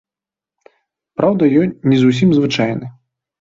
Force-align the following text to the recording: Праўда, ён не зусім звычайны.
Праўда, 1.21 1.43
ён 1.59 1.69
не 1.93 2.01
зусім 2.05 2.33
звычайны. 2.39 2.91